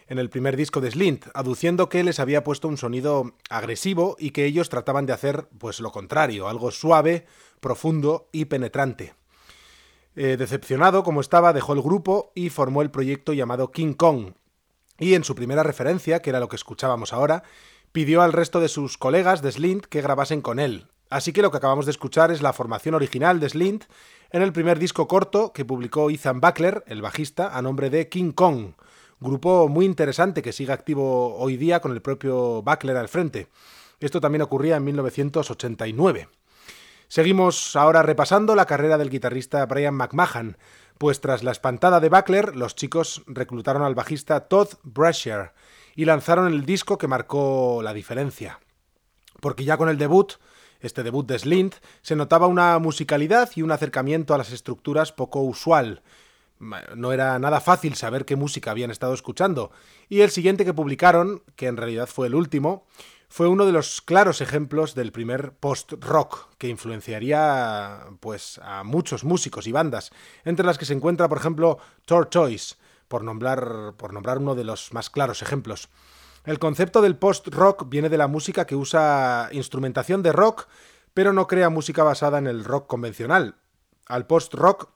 en 0.07 0.19
el 0.19 0.29
primer 0.29 0.55
disco 0.55 0.79
de 0.79 0.89
Slint, 0.89 1.25
aduciendo 1.33 1.89
que 1.89 2.01
les 2.01 2.21
había 2.21 2.45
puesto 2.45 2.69
un 2.69 2.77
sonido 2.77 3.35
agresivo 3.49 4.15
y 4.17 4.31
que 4.31 4.45
ellos 4.45 4.69
trataban 4.69 5.05
de 5.05 5.11
hacer 5.11 5.49
pues 5.57 5.81
lo 5.81 5.91
contrario, 5.91 6.47
algo 6.47 6.71
suave, 6.71 7.25
profundo 7.59 8.29
y 8.31 8.45
penetrante. 8.45 9.15
Eh, 10.15 10.37
decepcionado 10.37 11.03
como 11.03 11.19
estaba, 11.19 11.51
dejó 11.51 11.73
el 11.73 11.81
grupo 11.81 12.31
y 12.33 12.49
formó 12.49 12.83
el 12.83 12.89
proyecto 12.89 13.33
llamado 13.33 13.69
King 13.71 13.95
Kong. 13.95 14.31
Y 14.97 15.15
en 15.15 15.25
su 15.25 15.35
primera 15.35 15.63
referencia, 15.63 16.21
que 16.21 16.29
era 16.29 16.39
lo 16.39 16.47
que 16.47 16.55
escuchábamos 16.55 17.11
ahora, 17.11 17.43
pidió 17.91 18.21
al 18.21 18.31
resto 18.31 18.61
de 18.61 18.69
sus 18.69 18.97
colegas 18.97 19.41
de 19.41 19.51
Slint 19.51 19.87
que 19.87 20.01
grabasen 20.01 20.39
con 20.39 20.61
él. 20.61 20.87
Así 21.09 21.31
que 21.31 21.43
lo 21.43 21.51
que 21.51 21.57
acabamos 21.57 21.85
de 21.85 21.91
escuchar 21.91 22.31
es 22.31 22.41
la 22.41 22.53
formación 22.53 22.95
original 22.95 23.39
de 23.39 23.47
Slint 23.47 23.83
en 24.33 24.41
el 24.41 24.51
primer 24.51 24.79
disco 24.79 25.07
corto 25.07 25.53
que 25.53 25.63
publicó 25.63 26.09
Ethan 26.09 26.41
Buckler, 26.41 26.83
el 26.87 27.03
bajista, 27.03 27.55
a 27.55 27.61
nombre 27.61 27.91
de 27.91 28.09
King 28.09 28.31
Kong, 28.31 28.73
grupo 29.19 29.69
muy 29.69 29.85
interesante 29.85 30.41
que 30.41 30.51
sigue 30.51 30.73
activo 30.73 31.35
hoy 31.37 31.55
día 31.55 31.81
con 31.81 31.91
el 31.91 32.01
propio 32.01 32.63
Buckler 32.63 32.97
al 32.97 33.09
frente. 33.09 33.47
Esto 33.99 34.19
también 34.19 34.41
ocurría 34.41 34.77
en 34.77 34.85
1989. 34.85 36.29
Seguimos 37.07 37.75
ahora 37.75 38.01
repasando 38.01 38.55
la 38.55 38.65
carrera 38.65 38.97
del 38.97 39.11
guitarrista 39.11 39.63
Brian 39.67 39.93
McMahon, 39.93 40.57
pues 40.97 41.21
tras 41.21 41.43
la 41.43 41.51
espantada 41.51 41.99
de 41.99 42.09
Buckler, 42.09 42.55
los 42.55 42.75
chicos 42.75 43.21
reclutaron 43.27 43.83
al 43.83 43.93
bajista 43.93 44.47
Todd 44.47 44.69
Brasher 44.81 45.51
y 45.95 46.05
lanzaron 46.05 46.51
el 46.51 46.65
disco 46.65 46.97
que 46.97 47.07
marcó 47.07 47.81
la 47.83 47.93
diferencia. 47.93 48.59
Porque 49.41 49.63
ya 49.63 49.77
con 49.77 49.89
el 49.89 49.99
debut, 49.99 50.33
este 50.83 51.01
debut 51.01 51.25
de 51.25 51.39
Slint, 51.39 51.75
se 52.03 52.15
notaba 52.15 52.45
una 52.45 52.77
musicalidad 52.77 53.49
y 53.55 53.63
un 53.63 53.71
acercamiento 53.71 54.35
a 54.35 54.37
las 54.37 54.51
estructuras 54.51 55.11
poco 55.11 55.41
usual. 55.41 56.03
No 56.95 57.11
era 57.11 57.39
nada 57.39 57.59
fácil 57.59 57.95
saber 57.95 58.25
qué 58.25 58.35
música 58.35 58.71
habían 58.71 58.91
estado 58.91 59.13
escuchando, 59.13 59.71
y 60.07 60.21
el 60.21 60.29
siguiente 60.29 60.63
que 60.63 60.73
publicaron, 60.73 61.41
que 61.55 61.67
en 61.67 61.77
realidad 61.77 62.07
fue 62.07 62.27
el 62.27 62.35
último, 62.35 62.85
fue 63.27 63.47
uno 63.47 63.65
de 63.65 63.71
los 63.71 64.01
claros 64.01 64.41
ejemplos 64.41 64.93
del 64.93 65.11
primer 65.11 65.53
post-rock 65.53 66.55
que 66.59 66.67
influenciaría 66.67 68.05
pues 68.19 68.59
a 68.63 68.83
muchos 68.83 69.23
músicos 69.23 69.65
y 69.65 69.71
bandas, 69.71 70.11
entre 70.45 70.65
las 70.65 70.77
que 70.77 70.85
se 70.85 70.93
encuentra 70.93 71.27
por 71.27 71.39
ejemplo 71.39 71.79
Tortoise, 72.05 72.77
por 73.07 73.23
nombrar, 73.23 73.95
por 73.97 74.13
nombrar 74.13 74.37
uno 74.37 74.53
de 74.53 74.63
los 74.63 74.93
más 74.93 75.09
claros 75.09 75.41
ejemplos. 75.41 75.89
El 76.45 76.59
concepto 76.59 77.01
del 77.01 77.15
post-rock 77.15 77.87
viene 77.87 78.09
de 78.09 78.17
la 78.17 78.27
música 78.27 78.65
que 78.65 78.75
usa 78.75 79.47
instrumentación 79.53 80.21
de 80.23 80.33
rock, 80.33 80.67
pero 81.13 81.31
no 81.31 81.47
crea 81.47 81.69
música 81.69 82.03
basada 82.03 82.37
en 82.37 82.47
el 82.47 82.65
rock 82.65 82.87
convencional. 82.87 83.55
Al 84.07 84.27
post-rock 84.27 84.89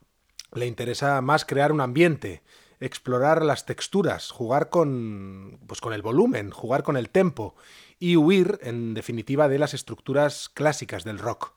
le 0.53 0.65
interesa 0.65 1.21
más 1.21 1.45
crear 1.45 1.71
un 1.71 1.79
ambiente, 1.79 2.43
explorar 2.81 3.43
las 3.43 3.65
texturas, 3.65 4.29
jugar 4.29 4.69
con 4.69 5.59
pues 5.67 5.79
con 5.79 5.93
el 5.93 6.01
volumen, 6.01 6.51
jugar 6.51 6.83
con 6.83 6.97
el 6.97 7.09
tempo 7.09 7.55
y 7.97 8.17
huir, 8.17 8.59
en 8.61 8.93
definitiva, 8.93 9.47
de 9.47 9.59
las 9.59 9.73
estructuras 9.73 10.49
clásicas 10.49 11.05
del 11.05 11.17
rock. 11.17 11.53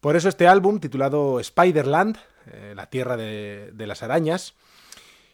Por 0.00 0.14
eso 0.14 0.28
este 0.28 0.46
álbum, 0.46 0.78
titulado 0.78 1.42
Spiderland, 1.42 2.18
eh, 2.46 2.72
la 2.76 2.86
tierra 2.86 3.16
de, 3.16 3.70
de 3.72 3.86
las 3.86 4.02
arañas, 4.04 4.54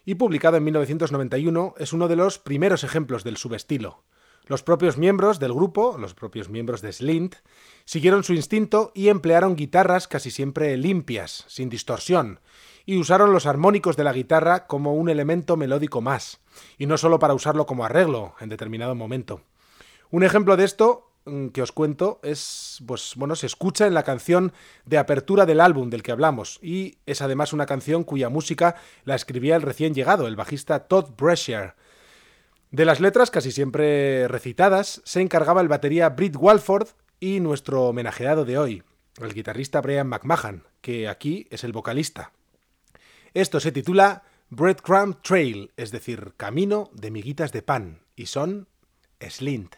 y 0.09 0.15
publicado 0.15 0.57
en 0.57 0.63
1991, 0.63 1.75
es 1.77 1.93
uno 1.93 2.07
de 2.07 2.15
los 2.15 2.39
primeros 2.39 2.83
ejemplos 2.83 3.23
del 3.23 3.37
subestilo. 3.37 4.01
Los 4.47 4.63
propios 4.63 4.97
miembros 4.97 5.37
del 5.37 5.53
grupo, 5.53 5.99
los 5.99 6.15
propios 6.15 6.49
miembros 6.49 6.81
de 6.81 6.91
Slint, 6.91 7.35
siguieron 7.85 8.23
su 8.23 8.33
instinto 8.33 8.91
y 8.95 9.09
emplearon 9.09 9.55
guitarras 9.55 10.07
casi 10.07 10.31
siempre 10.31 10.75
limpias, 10.77 11.45
sin 11.47 11.69
distorsión, 11.69 12.39
y 12.87 12.97
usaron 12.97 13.31
los 13.31 13.45
armónicos 13.45 13.97
de 13.97 14.03
la 14.03 14.11
guitarra 14.11 14.65
como 14.65 14.95
un 14.95 15.09
elemento 15.09 15.57
melódico 15.57 16.01
más, 16.01 16.39
y 16.79 16.87
no 16.87 16.97
solo 16.97 17.19
para 17.19 17.35
usarlo 17.35 17.67
como 17.67 17.85
arreglo 17.85 18.33
en 18.39 18.49
determinado 18.49 18.95
momento. 18.95 19.41
Un 20.09 20.23
ejemplo 20.23 20.57
de 20.57 20.65
esto 20.65 21.08
que 21.51 21.61
os 21.61 21.71
cuento 21.71 22.19
es, 22.23 22.83
pues 22.85 23.13
bueno, 23.15 23.35
se 23.35 23.45
escucha 23.45 23.87
en 23.87 23.93
la 23.93 24.03
canción 24.03 24.53
de 24.85 24.97
apertura 24.97 25.45
del 25.45 25.61
álbum 25.61 25.89
del 25.89 26.03
que 26.03 26.11
hablamos, 26.11 26.59
y 26.61 26.97
es 27.05 27.21
además 27.21 27.53
una 27.53 27.65
canción 27.65 28.03
cuya 28.03 28.29
música 28.29 28.75
la 29.05 29.15
escribía 29.15 29.55
el 29.55 29.61
recién 29.61 29.93
llegado, 29.93 30.27
el 30.27 30.35
bajista 30.35 30.87
Todd 30.87 31.11
Brasher. 31.17 31.75
De 32.71 32.85
las 32.85 32.99
letras, 32.99 33.31
casi 33.31 33.51
siempre 33.51 34.27
recitadas, 34.27 35.01
se 35.03 35.21
encargaba 35.21 35.61
el 35.61 35.67
batería 35.67 36.09
Britt 36.09 36.35
Walford 36.35 36.89
y 37.19 37.39
nuestro 37.39 37.85
homenajeado 37.85 38.45
de 38.45 38.57
hoy, 38.57 38.83
el 39.19 39.33
guitarrista 39.33 39.81
Brian 39.81 40.07
McMahon, 40.07 40.63
que 40.81 41.07
aquí 41.07 41.47
es 41.49 41.63
el 41.63 41.73
vocalista. 41.73 42.31
Esto 43.33 43.59
se 43.59 43.71
titula 43.71 44.23
Breadcrumb 44.49 45.21
Trail, 45.21 45.71
es 45.77 45.91
decir, 45.91 46.33
camino 46.37 46.89
de 46.93 47.11
miguitas 47.11 47.51
de 47.51 47.61
pan, 47.61 48.01
y 48.15 48.27
son 48.27 48.67
Slint. 49.19 49.75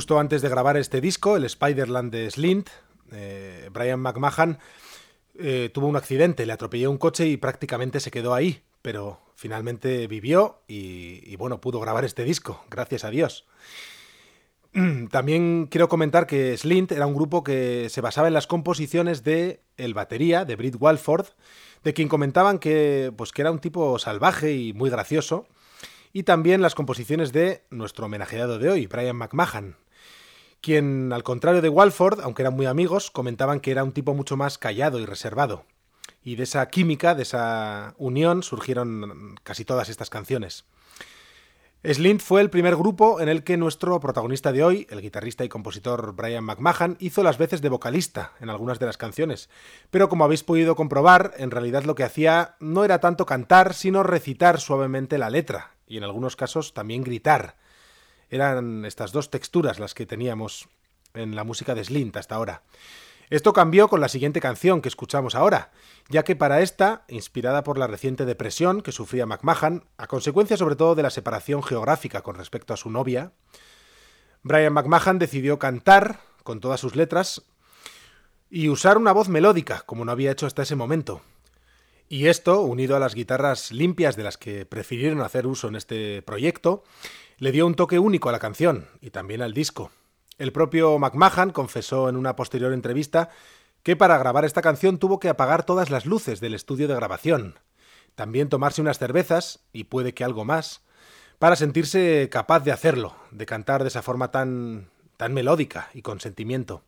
Justo 0.00 0.18
antes 0.18 0.40
de 0.40 0.48
grabar 0.48 0.78
este 0.78 1.02
disco, 1.02 1.36
el 1.36 1.46
Spiderland 1.46 2.10
de 2.10 2.30
Slint, 2.30 2.70
eh, 3.12 3.68
Brian 3.70 4.00
McMahon 4.00 4.58
eh, 5.38 5.68
tuvo 5.74 5.88
un 5.88 5.96
accidente, 5.96 6.46
le 6.46 6.54
atropelló 6.54 6.90
un 6.90 6.96
coche 6.96 7.26
y 7.26 7.36
prácticamente 7.36 8.00
se 8.00 8.10
quedó 8.10 8.32
ahí, 8.32 8.62
pero 8.80 9.20
finalmente 9.36 10.06
vivió 10.06 10.62
y, 10.66 11.36
bueno, 11.36 11.60
pudo 11.60 11.80
grabar 11.80 12.06
este 12.06 12.24
disco, 12.24 12.64
gracias 12.70 13.04
a 13.04 13.10
Dios. 13.10 13.46
También 15.10 15.66
quiero 15.70 15.90
comentar 15.90 16.26
que 16.26 16.56
Slint 16.56 16.92
era 16.92 17.06
un 17.06 17.14
grupo 17.14 17.44
que 17.44 17.88
se 17.90 18.00
basaba 18.00 18.28
en 18.28 18.32
las 18.32 18.46
composiciones 18.46 19.22
de 19.22 19.60
el 19.76 19.92
batería, 19.92 20.46
de 20.46 20.56
Britt 20.56 20.76
Walford, 20.80 21.26
de 21.84 21.92
quien 21.92 22.08
comentaban 22.08 22.58
que, 22.58 23.12
pues, 23.18 23.32
que 23.32 23.42
era 23.42 23.50
un 23.50 23.60
tipo 23.60 23.98
salvaje 23.98 24.54
y 24.54 24.72
muy 24.72 24.88
gracioso, 24.88 25.46
y 26.14 26.22
también 26.22 26.62
las 26.62 26.74
composiciones 26.74 27.32
de 27.32 27.64
nuestro 27.68 28.06
homenajeado 28.06 28.58
de 28.58 28.70
hoy, 28.70 28.86
Brian 28.86 29.16
McMahon, 29.16 29.76
quien, 30.60 31.12
al 31.12 31.22
contrario 31.22 31.62
de 31.62 31.68
Walford, 31.68 32.20
aunque 32.20 32.42
eran 32.42 32.54
muy 32.54 32.66
amigos, 32.66 33.10
comentaban 33.10 33.60
que 33.60 33.70
era 33.70 33.84
un 33.84 33.92
tipo 33.92 34.14
mucho 34.14 34.36
más 34.36 34.58
callado 34.58 34.98
y 34.98 35.06
reservado. 35.06 35.64
Y 36.22 36.36
de 36.36 36.42
esa 36.42 36.68
química, 36.68 37.14
de 37.14 37.22
esa 37.22 37.94
unión, 37.98 38.42
surgieron 38.42 39.36
casi 39.42 39.64
todas 39.64 39.88
estas 39.88 40.10
canciones. 40.10 40.64
Slint 41.82 42.20
fue 42.20 42.42
el 42.42 42.50
primer 42.50 42.76
grupo 42.76 43.22
en 43.22 43.30
el 43.30 43.42
que 43.42 43.56
nuestro 43.56 43.98
protagonista 44.00 44.52
de 44.52 44.62
hoy, 44.62 44.86
el 44.90 45.00
guitarrista 45.00 45.44
y 45.44 45.48
compositor 45.48 46.14
Brian 46.14 46.44
McMahon, 46.44 46.98
hizo 47.00 47.22
las 47.22 47.38
veces 47.38 47.62
de 47.62 47.70
vocalista 47.70 48.32
en 48.38 48.50
algunas 48.50 48.78
de 48.78 48.84
las 48.84 48.98
canciones. 48.98 49.48
Pero 49.90 50.10
como 50.10 50.24
habéis 50.24 50.44
podido 50.44 50.76
comprobar, 50.76 51.32
en 51.38 51.50
realidad 51.50 51.84
lo 51.84 51.94
que 51.94 52.04
hacía 52.04 52.56
no 52.60 52.84
era 52.84 53.00
tanto 53.00 53.24
cantar, 53.24 53.72
sino 53.72 54.02
recitar 54.02 54.60
suavemente 54.60 55.16
la 55.16 55.30
letra, 55.30 55.70
y 55.86 55.96
en 55.96 56.04
algunos 56.04 56.36
casos 56.36 56.74
también 56.74 57.02
gritar. 57.02 57.56
Eran 58.30 58.84
estas 58.84 59.12
dos 59.12 59.30
texturas 59.30 59.78
las 59.78 59.92
que 59.92 60.06
teníamos 60.06 60.68
en 61.14 61.36
la 61.36 61.44
música 61.44 61.74
de 61.74 61.84
Slint 61.84 62.16
hasta 62.16 62.36
ahora. 62.36 62.62
Esto 63.28 63.52
cambió 63.52 63.88
con 63.88 64.00
la 64.00 64.08
siguiente 64.08 64.40
canción 64.40 64.80
que 64.80 64.88
escuchamos 64.88 65.34
ahora, 65.34 65.70
ya 66.08 66.24
que 66.24 66.34
para 66.34 66.62
esta, 66.62 67.04
inspirada 67.08 67.62
por 67.62 67.78
la 67.78 67.86
reciente 67.86 68.24
depresión 68.24 68.80
que 68.82 68.90
sufría 68.90 69.26
McMahon, 69.26 69.84
a 69.98 70.08
consecuencia 70.08 70.56
sobre 70.56 70.74
todo 70.74 70.96
de 70.96 71.04
la 71.04 71.10
separación 71.10 71.62
geográfica 71.62 72.22
con 72.22 72.34
respecto 72.34 72.74
a 72.74 72.76
su 72.76 72.90
novia, 72.90 73.32
Brian 74.42 74.72
McMahon 74.72 75.18
decidió 75.18 75.58
cantar 75.58 76.20
con 76.42 76.60
todas 76.60 76.80
sus 76.80 76.96
letras 76.96 77.42
y 78.50 78.68
usar 78.68 78.98
una 78.98 79.12
voz 79.12 79.28
melódica, 79.28 79.82
como 79.86 80.04
no 80.04 80.10
había 80.10 80.32
hecho 80.32 80.46
hasta 80.46 80.62
ese 80.62 80.74
momento. 80.74 81.22
Y 82.08 82.26
esto, 82.26 82.62
unido 82.62 82.96
a 82.96 82.98
las 82.98 83.14
guitarras 83.14 83.70
limpias 83.70 84.16
de 84.16 84.24
las 84.24 84.36
que 84.36 84.66
prefirieron 84.66 85.20
hacer 85.20 85.46
uso 85.46 85.68
en 85.68 85.76
este 85.76 86.22
proyecto, 86.22 86.82
le 87.40 87.52
dio 87.52 87.66
un 87.66 87.74
toque 87.74 87.98
único 87.98 88.28
a 88.28 88.32
la 88.32 88.38
canción 88.38 88.86
y 89.00 89.10
también 89.10 89.40
al 89.40 89.54
disco. 89.54 89.90
El 90.36 90.52
propio 90.52 90.98
McMahon 90.98 91.52
confesó 91.52 92.10
en 92.10 92.16
una 92.16 92.36
posterior 92.36 92.74
entrevista 92.74 93.30
que 93.82 93.96
para 93.96 94.18
grabar 94.18 94.44
esta 94.44 94.60
canción 94.60 94.98
tuvo 94.98 95.18
que 95.18 95.30
apagar 95.30 95.64
todas 95.64 95.88
las 95.88 96.04
luces 96.04 96.40
del 96.40 96.52
estudio 96.52 96.86
de 96.86 96.94
grabación, 96.94 97.58
también 98.14 98.50
tomarse 98.50 98.82
unas 98.82 98.98
cervezas, 98.98 99.60
y 99.72 99.84
puede 99.84 100.12
que 100.12 100.22
algo 100.22 100.44
más, 100.44 100.82
para 101.38 101.56
sentirse 101.56 102.28
capaz 102.30 102.60
de 102.60 102.72
hacerlo, 102.72 103.16
de 103.30 103.46
cantar 103.46 103.84
de 103.84 103.88
esa 103.88 104.02
forma 104.02 104.30
tan, 104.30 104.90
tan 105.16 105.32
melódica 105.32 105.88
y 105.94 106.02
con 106.02 106.20
sentimiento. 106.20 106.84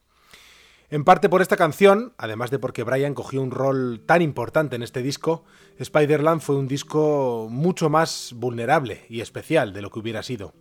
En 0.92 1.04
parte 1.04 1.30
por 1.30 1.40
esta 1.40 1.56
canción, 1.56 2.12
además 2.18 2.50
de 2.50 2.58
porque 2.58 2.82
Brian 2.82 3.14
cogió 3.14 3.40
un 3.40 3.50
rol 3.50 4.02
tan 4.04 4.20
importante 4.20 4.76
en 4.76 4.82
este 4.82 5.00
disco, 5.00 5.42
Spiderland 5.82 6.42
fue 6.42 6.56
un 6.56 6.68
disco 6.68 7.48
mucho 7.50 7.88
más 7.88 8.34
vulnerable 8.36 9.06
y 9.08 9.22
especial 9.22 9.72
de 9.72 9.80
lo 9.80 9.90
que 9.90 10.00
hubiera 10.00 10.22
sido. 10.22 10.52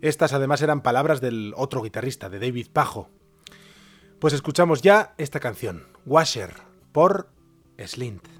Estas 0.00 0.32
además 0.32 0.62
eran 0.62 0.80
palabras 0.80 1.20
del 1.20 1.54
otro 1.56 1.82
guitarrista, 1.82 2.28
de 2.28 2.38
David 2.38 2.68
Pajo. 2.72 3.10
Pues 4.20 4.32
escuchamos 4.32 4.80
ya 4.80 5.12
esta 5.18 5.40
canción, 5.40 5.88
Washer, 6.06 6.54
por 6.92 7.30
Slint. 7.76 8.33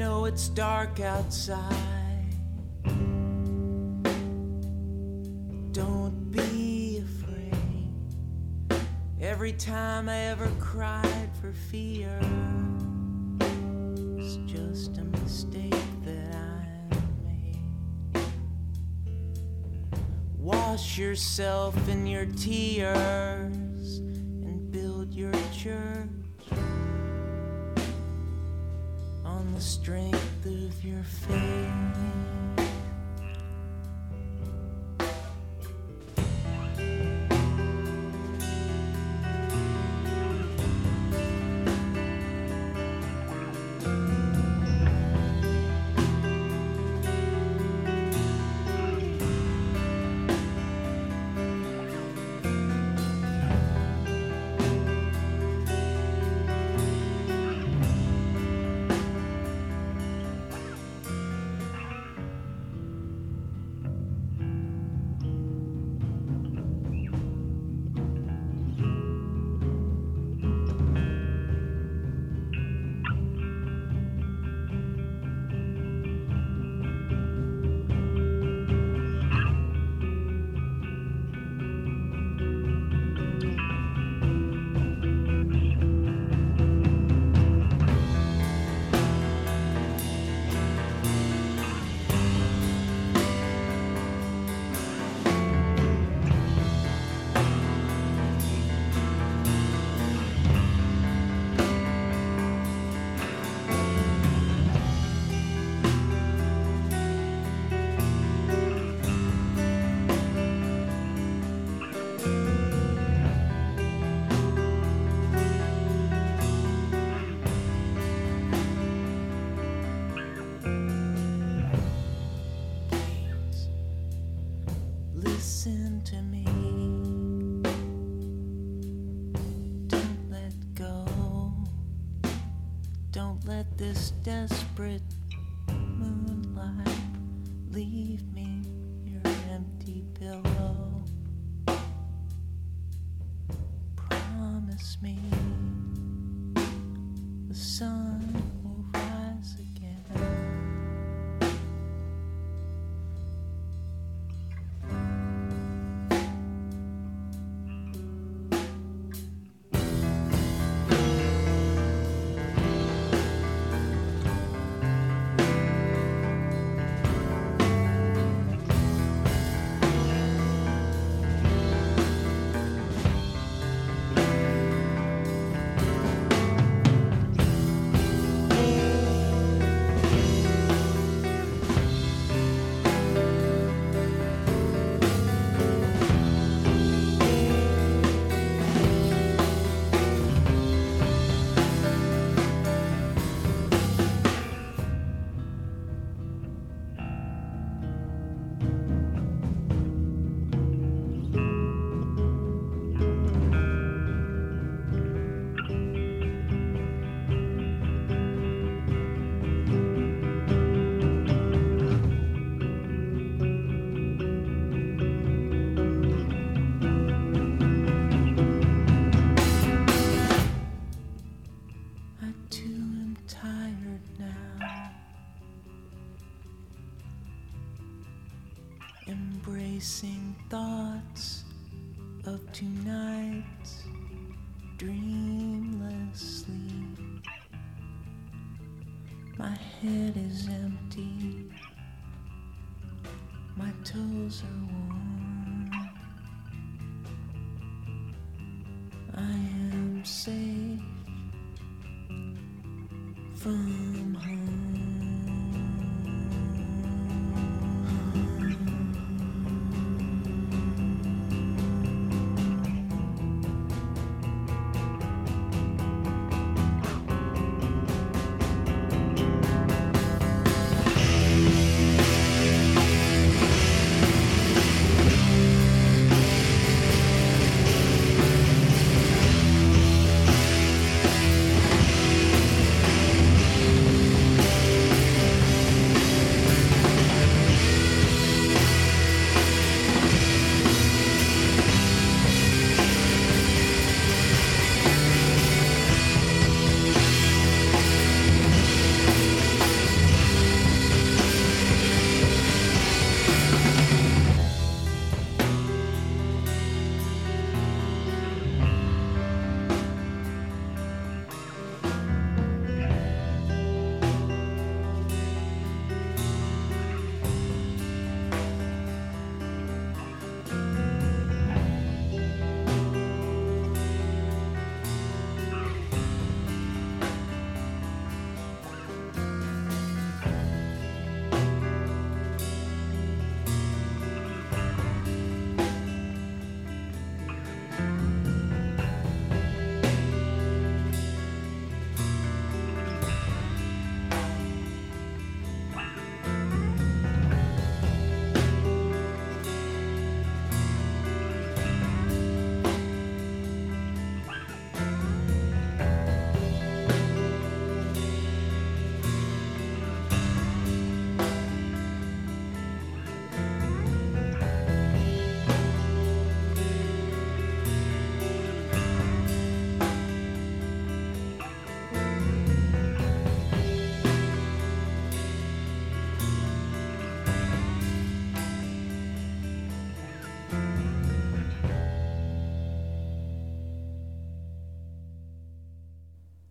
Know 0.00 0.24
it's 0.24 0.48
dark 0.48 0.98
outside. 0.98 2.32
Don't 5.72 6.30
be 6.30 7.04
afraid. 7.04 8.80
Every 9.20 9.52
time 9.52 10.08
I 10.08 10.20
ever 10.20 10.50
cried 10.58 11.30
for 11.38 11.52
fear, 11.52 12.18
it's 14.16 14.36
just 14.50 14.96
a 14.96 15.04
mistake 15.04 15.74
that 16.06 16.34
I 16.34 16.64
made. 17.26 18.26
Wash 20.38 20.96
yourself 20.96 21.76
in 21.90 22.06
your 22.06 22.24
tears 22.24 23.98
and 23.98 24.70
build 24.70 25.12
your 25.12 25.34
church 25.52 26.19
the 29.60 29.66
strength 29.66 30.46
of 30.46 30.82
your 30.82 31.02
faith. 31.02 32.29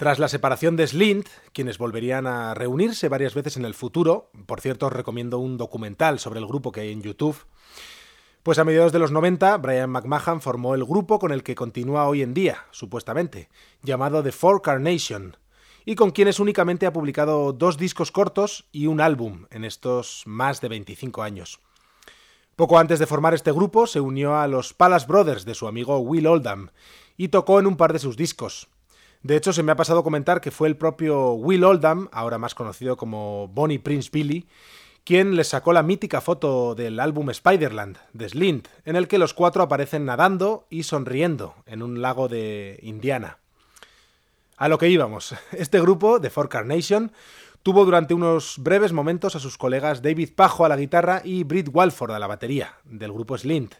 Tras 0.00 0.18
la 0.18 0.28
separación 0.28 0.76
de 0.76 0.86
Slint, 0.86 1.28
quienes 1.52 1.76
volverían 1.76 2.26
a 2.26 2.54
reunirse 2.54 3.10
varias 3.10 3.34
veces 3.34 3.58
en 3.58 3.66
el 3.66 3.74
futuro, 3.74 4.30
por 4.46 4.62
cierto 4.62 4.86
os 4.86 4.94
recomiendo 4.94 5.38
un 5.38 5.58
documental 5.58 6.18
sobre 6.18 6.40
el 6.40 6.46
grupo 6.46 6.72
que 6.72 6.80
hay 6.80 6.92
en 6.92 7.02
YouTube, 7.02 7.36
pues 8.42 8.58
a 8.58 8.64
mediados 8.64 8.92
de 8.92 8.98
los 8.98 9.10
90 9.10 9.58
Brian 9.58 9.90
McMahon 9.90 10.40
formó 10.40 10.74
el 10.74 10.86
grupo 10.86 11.18
con 11.18 11.32
el 11.32 11.42
que 11.42 11.54
continúa 11.54 12.08
hoy 12.08 12.22
en 12.22 12.32
día, 12.32 12.64
supuestamente, 12.70 13.50
llamado 13.82 14.22
The 14.22 14.32
Four 14.32 14.62
Carnation, 14.62 15.36
y 15.84 15.96
con 15.96 16.12
quienes 16.12 16.40
únicamente 16.40 16.86
ha 16.86 16.94
publicado 16.94 17.52
dos 17.52 17.76
discos 17.76 18.10
cortos 18.10 18.70
y 18.72 18.86
un 18.86 19.02
álbum 19.02 19.48
en 19.50 19.66
estos 19.66 20.22
más 20.24 20.62
de 20.62 20.70
25 20.70 21.22
años. 21.22 21.60
Poco 22.56 22.78
antes 22.78 23.00
de 23.00 23.06
formar 23.06 23.34
este 23.34 23.52
grupo 23.52 23.86
se 23.86 24.00
unió 24.00 24.34
a 24.38 24.48
los 24.48 24.72
Palace 24.72 25.06
Brothers 25.06 25.44
de 25.44 25.54
su 25.54 25.68
amigo 25.68 25.98
Will 25.98 26.26
Oldham 26.26 26.70
y 27.18 27.28
tocó 27.28 27.60
en 27.60 27.66
un 27.66 27.76
par 27.76 27.92
de 27.92 27.98
sus 27.98 28.16
discos, 28.16 28.69
de 29.22 29.36
hecho, 29.36 29.52
se 29.52 29.62
me 29.62 29.72
ha 29.72 29.76
pasado 29.76 30.02
comentar 30.02 30.40
que 30.40 30.50
fue 30.50 30.66
el 30.66 30.76
propio 30.76 31.32
Will 31.32 31.64
Oldham, 31.64 32.08
ahora 32.10 32.38
más 32.38 32.54
conocido 32.54 32.96
como 32.96 33.48
Bonnie 33.48 33.78
Prince 33.78 34.08
Billy, 34.10 34.46
quien 35.04 35.36
les 35.36 35.48
sacó 35.48 35.74
la 35.74 35.82
mítica 35.82 36.22
foto 36.22 36.74
del 36.74 36.98
álbum 36.98 37.30
Spiderland 37.32 37.98
de 38.14 38.28
Slint, 38.28 38.68
en 38.86 38.96
el 38.96 39.08
que 39.08 39.18
los 39.18 39.34
cuatro 39.34 39.62
aparecen 39.62 40.06
nadando 40.06 40.66
y 40.70 40.84
sonriendo 40.84 41.54
en 41.66 41.82
un 41.82 42.00
lago 42.00 42.28
de 42.28 42.78
Indiana. 42.82 43.38
A 44.56 44.68
lo 44.68 44.78
que 44.78 44.88
íbamos, 44.88 45.34
este 45.52 45.80
grupo, 45.80 46.18
The 46.18 46.30
Four 46.30 46.48
Carnation, 46.48 47.12
tuvo 47.62 47.84
durante 47.84 48.14
unos 48.14 48.54
breves 48.58 48.92
momentos 48.92 49.36
a 49.36 49.40
sus 49.40 49.58
colegas 49.58 50.00
David 50.00 50.30
Pajo 50.34 50.64
a 50.64 50.68
la 50.70 50.76
guitarra 50.76 51.20
y 51.24 51.44
Britt 51.44 51.68
Walford 51.70 52.12
a 52.12 52.18
la 52.18 52.26
batería, 52.26 52.76
del 52.84 53.12
grupo 53.12 53.36
Slint. 53.36 53.74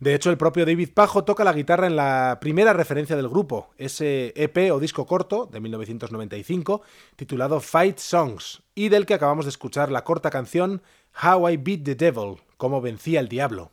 De 0.00 0.14
hecho, 0.14 0.30
el 0.30 0.38
propio 0.38 0.64
David 0.64 0.90
Pajo 0.94 1.24
toca 1.24 1.42
la 1.42 1.52
guitarra 1.52 1.88
en 1.88 1.96
la 1.96 2.38
primera 2.40 2.72
referencia 2.72 3.16
del 3.16 3.28
grupo, 3.28 3.70
ese 3.78 4.32
EP 4.36 4.72
o 4.72 4.78
disco 4.78 5.06
corto 5.06 5.46
de 5.46 5.58
1995, 5.60 6.82
titulado 7.16 7.60
Fight 7.60 7.98
Songs, 7.98 8.62
y 8.76 8.90
del 8.90 9.06
que 9.06 9.14
acabamos 9.14 9.44
de 9.44 9.50
escuchar 9.50 9.90
la 9.90 10.04
corta 10.04 10.30
canción 10.30 10.82
How 11.20 11.48
I 11.48 11.56
Beat 11.56 11.82
the 11.82 11.94
Devil, 11.96 12.36
cómo 12.56 12.80
vencía 12.80 13.18
el 13.18 13.28
diablo. 13.28 13.72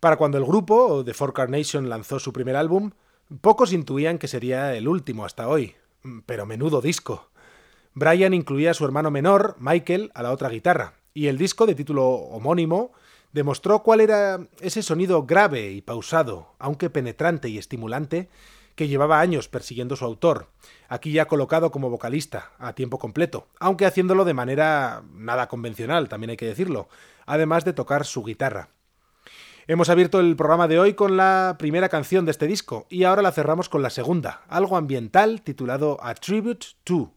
Para 0.00 0.16
cuando 0.16 0.38
el 0.38 0.46
grupo, 0.46 1.04
The 1.04 1.12
Four 1.12 1.34
Carnation, 1.34 1.90
lanzó 1.90 2.18
su 2.18 2.32
primer 2.32 2.56
álbum, 2.56 2.92
Pocos 3.42 3.72
intuían 3.72 4.18
que 4.18 4.28
sería 4.28 4.74
el 4.74 4.88
último 4.88 5.26
hasta 5.26 5.46
hoy, 5.46 5.76
pero 6.24 6.46
menudo 6.46 6.80
disco. 6.80 7.30
Brian 7.92 8.32
incluía 8.32 8.70
a 8.70 8.74
su 8.74 8.84
hermano 8.86 9.10
menor, 9.10 9.56
Michael, 9.58 10.10
a 10.14 10.22
la 10.22 10.32
otra 10.32 10.48
guitarra, 10.48 10.94
y 11.12 11.26
el 11.26 11.36
disco 11.36 11.66
de 11.66 11.74
título 11.74 12.08
homónimo 12.08 12.92
demostró 13.32 13.82
cuál 13.82 14.00
era 14.00 14.40
ese 14.60 14.82
sonido 14.82 15.24
grave 15.24 15.70
y 15.72 15.80
pausado, 15.80 16.54
aunque 16.58 16.90
penetrante 16.90 17.48
y 17.48 17.58
estimulante, 17.58 18.28
que 18.74 18.88
llevaba 18.88 19.20
años 19.20 19.48
persiguiendo 19.48 19.96
su 19.96 20.04
autor, 20.04 20.48
aquí 20.88 21.12
ya 21.12 21.26
colocado 21.26 21.70
como 21.70 21.90
vocalista 21.90 22.52
a 22.58 22.72
tiempo 22.72 22.98
completo, 22.98 23.48
aunque 23.58 23.86
haciéndolo 23.86 24.24
de 24.24 24.34
manera 24.34 25.02
nada 25.12 25.48
convencional, 25.48 26.08
también 26.08 26.30
hay 26.30 26.36
que 26.36 26.46
decirlo, 26.46 26.88
además 27.26 27.64
de 27.64 27.72
tocar 27.72 28.06
su 28.06 28.24
guitarra. 28.24 28.70
Hemos 29.66 29.88
abierto 29.88 30.18
el 30.18 30.34
programa 30.34 30.66
de 30.66 30.80
hoy 30.80 30.94
con 30.94 31.16
la 31.16 31.56
primera 31.58 31.88
canción 31.88 32.24
de 32.24 32.30
este 32.30 32.46
disco 32.46 32.86
y 32.88 33.04
ahora 33.04 33.22
la 33.22 33.32
cerramos 33.32 33.68
con 33.68 33.82
la 33.82 33.90
segunda, 33.90 34.42
algo 34.48 34.76
ambiental 34.76 35.42
titulado 35.42 35.98
A 36.02 36.14
Tribute 36.14 36.66
to, 36.82 37.12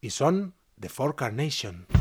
y 0.00 0.10
son 0.10 0.54
The 0.78 0.88
Four 0.88 1.16
Carnation. 1.16 1.99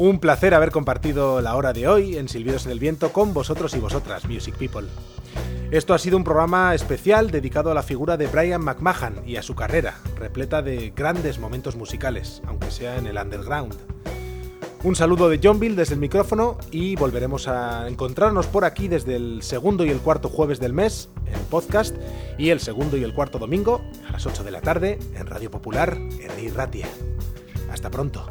Un 0.00 0.18
placer 0.18 0.54
haber 0.54 0.70
compartido 0.70 1.42
la 1.42 1.54
hora 1.56 1.74
de 1.74 1.86
hoy 1.86 2.16
en 2.16 2.26
Silbidos 2.26 2.64
en 2.64 2.72
el 2.72 2.78
Viento 2.78 3.12
con 3.12 3.34
vosotros 3.34 3.74
y 3.74 3.80
vosotras, 3.80 4.24
Music 4.24 4.56
People. 4.56 4.88
Esto 5.70 5.92
ha 5.92 5.98
sido 5.98 6.16
un 6.16 6.24
programa 6.24 6.74
especial 6.74 7.30
dedicado 7.30 7.70
a 7.70 7.74
la 7.74 7.82
figura 7.82 8.16
de 8.16 8.26
Brian 8.26 8.64
McMahon 8.64 9.20
y 9.26 9.36
a 9.36 9.42
su 9.42 9.54
carrera, 9.54 10.00
repleta 10.16 10.62
de 10.62 10.94
grandes 10.96 11.38
momentos 11.38 11.76
musicales, 11.76 12.40
aunque 12.46 12.70
sea 12.70 12.96
en 12.96 13.08
el 13.08 13.18
underground. 13.18 13.74
Un 14.84 14.96
saludo 14.96 15.28
de 15.28 15.38
John 15.44 15.60
Bill 15.60 15.76
desde 15.76 15.92
el 15.92 16.00
micrófono 16.00 16.56
y 16.70 16.96
volveremos 16.96 17.46
a 17.46 17.86
encontrarnos 17.86 18.46
por 18.46 18.64
aquí 18.64 18.88
desde 18.88 19.16
el 19.16 19.42
segundo 19.42 19.84
y 19.84 19.90
el 19.90 20.00
cuarto 20.00 20.30
jueves 20.30 20.60
del 20.60 20.72
mes 20.72 21.10
en 21.26 21.40
podcast 21.50 21.94
y 22.38 22.48
el 22.48 22.60
segundo 22.60 22.96
y 22.96 23.04
el 23.04 23.12
cuarto 23.12 23.38
domingo 23.38 23.82
a 24.08 24.12
las 24.12 24.24
8 24.24 24.44
de 24.44 24.50
la 24.50 24.62
tarde 24.62 24.98
en 25.14 25.26
Radio 25.26 25.50
Popular, 25.50 25.98
Erri 26.22 26.48
Ratia. 26.48 26.88
Hasta 27.70 27.90
pronto. 27.90 28.26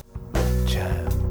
Child, 0.66 1.29